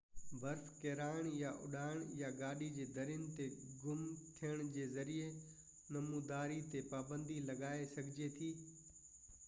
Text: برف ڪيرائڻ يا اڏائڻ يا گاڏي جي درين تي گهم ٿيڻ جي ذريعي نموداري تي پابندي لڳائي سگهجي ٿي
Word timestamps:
برف 0.41 0.69
ڪيرائڻ 0.83 1.27
يا 1.39 1.49
اڏائڻ 1.65 1.99
يا 2.21 2.29
گاڏي 2.37 2.69
جي 2.77 2.85
درين 2.95 3.27
تي 3.35 3.45
گهم 3.81 4.01
ٿيڻ 4.39 4.63
جي 4.77 4.87
ذريعي 4.95 5.27
نموداري 5.97 6.57
تي 6.71 6.81
پابندي 6.95 7.37
لڳائي 7.51 7.85
سگهجي 7.93 8.31
ٿي 8.41 8.51